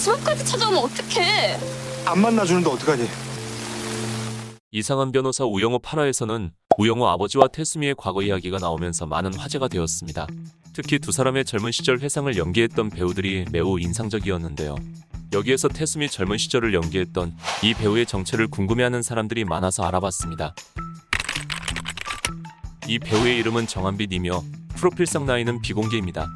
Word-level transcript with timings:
집 0.00 0.12
앞까지 0.12 0.46
찾아오면 0.46 0.82
어떡해? 0.84 1.58
안 2.06 2.18
만나주는데 2.22 2.70
어떡하니? 2.70 3.06
이상한 4.70 5.12
변호사 5.12 5.44
우영우 5.44 5.80
8화에서는 5.80 6.52
우영우 6.78 7.06
아버지와 7.06 7.48
태수미의 7.48 7.96
과거 7.98 8.22
이야기가 8.22 8.56
나오면서 8.58 9.04
많은 9.04 9.34
화제가 9.34 9.68
되었습니다. 9.68 10.26
특히 10.72 10.98
두 10.98 11.12
사람의 11.12 11.44
젊은 11.44 11.70
시절 11.70 11.98
회상을 11.98 12.34
연기했던 12.34 12.88
배우들이 12.88 13.44
매우 13.52 13.78
인상적이었는데요. 13.78 14.76
여기에서 15.34 15.68
태수미 15.68 16.08
젊은 16.08 16.38
시절을 16.38 16.72
연기했던 16.72 17.36
이 17.62 17.74
배우의 17.74 18.06
정체를 18.06 18.48
궁금해하는 18.48 19.02
사람들이 19.02 19.44
많아서 19.44 19.82
알아봤습니다. 19.82 20.54
이 22.88 22.98
배우의 22.98 23.36
이름은 23.36 23.66
정한빛이며 23.66 24.42
프로필상 24.76 25.26
나이는 25.26 25.60
비공개입니다. 25.60 26.26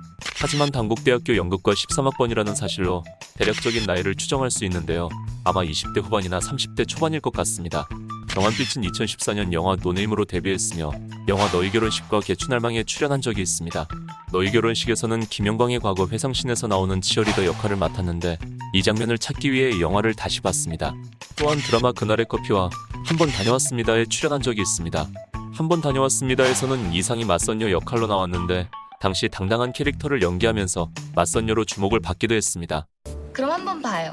하지만 0.44 0.70
단국대학교 0.70 1.38
연극과 1.38 1.72
13학번이라는 1.72 2.54
사실로 2.54 3.02
대략적인 3.38 3.86
나이를 3.86 4.14
추정할 4.14 4.50
수 4.50 4.66
있는데요. 4.66 5.08
아마 5.42 5.62
20대 5.62 6.02
후반이나 6.04 6.38
30대 6.38 6.86
초반일 6.86 7.20
것 7.20 7.32
같습니다. 7.32 7.88
정한빛은 8.28 8.82
2014년 8.82 9.54
영화 9.54 9.74
노네임으로 9.82 10.26
데뷔했으며 10.26 10.92
영화 11.28 11.50
너의 11.50 11.70
결혼식과 11.70 12.20
계춘할망에 12.20 12.84
출연한 12.84 13.22
적이 13.22 13.40
있습니다. 13.40 13.88
너의 14.32 14.50
결혼식에서는 14.52 15.20
김영광의 15.30 15.80
과거 15.80 16.06
회상신에서 16.06 16.66
나오는 16.66 17.00
치어리더 17.00 17.46
역할을 17.46 17.76
맡았는데 17.76 18.36
이 18.74 18.82
장면을 18.82 19.16
찾기 19.16 19.50
위해 19.50 19.80
영화를 19.80 20.12
다시 20.12 20.42
봤습니다. 20.42 20.94
또한 21.36 21.56
드라마 21.56 21.92
그날의 21.92 22.26
커피와 22.28 22.68
한 23.06 23.16
번 23.16 23.30
다녀왔습니다에 23.30 24.04
출연한 24.10 24.42
적이 24.42 24.60
있습니다. 24.60 25.08
한 25.54 25.68
번 25.70 25.80
다녀왔습니다에서는 25.80 26.92
이상이 26.92 27.24
맞선녀 27.24 27.70
역할로 27.70 28.06
나왔는데 28.08 28.68
당시 29.04 29.28
당당한 29.28 29.70
캐릭터를 29.74 30.22
연기하면서 30.22 30.88
맞선녀로 31.14 31.66
주목을 31.66 32.00
받기도 32.00 32.34
했습니다. 32.34 32.86
그럼 33.34 33.50
한번 33.50 33.82
봐요. 33.82 34.10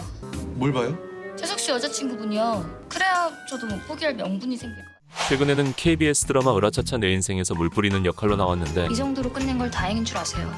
뭘 0.55 0.73
봐요? 0.73 0.97
재석 1.37 1.57
씨 1.61 1.71
여자친구분이요. 1.71 2.87
그래야 2.89 3.31
저도 3.47 3.67
못 3.67 3.87
포기할 3.87 4.13
명분이 4.15 4.57
생길 4.57 4.75
것 4.83 4.91
같아요. 4.91 5.29
최근에는 5.29 5.73
KBS 5.77 6.25
드라마 6.25 6.53
으라차차 6.57 6.97
내 6.97 7.09
인생에서 7.13 7.53
물 7.55 7.69
뿌리는 7.69 8.05
역할로 8.05 8.35
나왔는데 8.35 8.89
이 8.91 8.95
정도로 8.95 9.31
끝낸 9.31 9.57
걸 9.57 9.71
다행인 9.71 10.03
줄 10.03 10.17
아세요. 10.17 10.51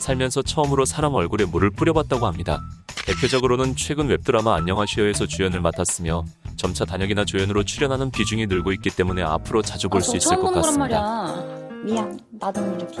살면서 0.00 0.42
처음으로 0.42 0.84
사람 0.84 1.14
얼굴에 1.14 1.44
물을 1.44 1.70
뿌려봤다고 1.70 2.26
합니다. 2.26 2.60
대표적으로는 3.06 3.76
최근 3.76 4.08
웹드라마 4.08 4.56
안녕하시어에서 4.56 5.26
주연을 5.26 5.60
맡았으며 5.60 6.24
점차 6.56 6.84
단역이나 6.84 7.24
조연으로 7.24 7.62
출연하는 7.62 8.10
비중이 8.10 8.46
늘고 8.48 8.72
있기 8.72 8.90
때문에 8.90 9.22
앞으로 9.22 9.62
자주 9.62 9.88
볼 9.88 10.02
수 10.02 10.16
있을 10.16 10.36
것 10.36 10.50
같습니다. 10.50 11.53
미안, 11.84 12.18
나도 12.40 12.62
모르게. 12.62 12.96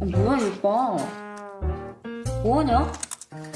아, 0.00 0.04
뭐야, 0.06 0.38
이거. 0.38 0.96
뭐하냐? 2.42 2.90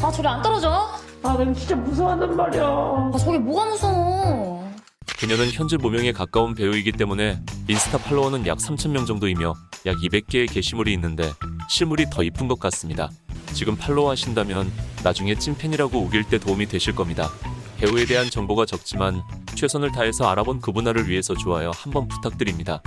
아, 0.02 0.10
저리 0.12 0.28
안 0.28 0.42
떨어져? 0.42 0.90
아, 1.22 1.36
난 1.38 1.54
진짜 1.54 1.74
무서워한단 1.74 2.36
말이야. 2.36 2.62
아, 2.62 3.10
저게 3.18 3.38
뭐가 3.38 3.64
무서워. 3.70 4.70
그녀는 5.18 5.50
현재 5.50 5.78
무명에 5.78 6.12
가까운 6.12 6.54
배우이기 6.54 6.92
때문에 6.92 7.42
인스타 7.66 7.98
팔로워는 7.98 8.46
약 8.46 8.58
3,000명 8.58 9.06
정도이며 9.06 9.54
약 9.86 9.96
200개의 9.96 10.52
게시물이 10.52 10.92
있는데 10.94 11.32
실물이 11.70 12.06
더 12.10 12.22
이쁜 12.22 12.46
것 12.46 12.58
같습니다. 12.60 13.10
지금 13.54 13.74
팔로워 13.76 14.10
하신다면 14.10 14.70
나중에 15.02 15.34
찐팬이라고 15.34 15.98
우길 15.98 16.24
때 16.24 16.38
도움이 16.38 16.66
되실 16.66 16.94
겁니다. 16.94 17.30
배우에 17.78 18.04
대한 18.04 18.28
정보가 18.28 18.66
적지만 18.66 19.22
최선을 19.54 19.92
다해서 19.92 20.28
알아본 20.28 20.60
그분화를 20.60 21.08
위해서 21.08 21.34
좋아요 21.34 21.70
한번 21.74 22.06
부탁드립니다. 22.08 22.82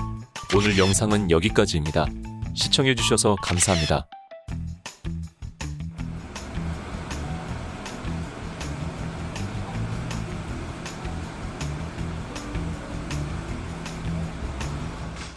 오늘 0.55 0.77
영상은 0.77 1.31
여기까지입니다. 1.31 2.05
시청해주셔서 2.53 3.37
감사합니다. 3.41 4.07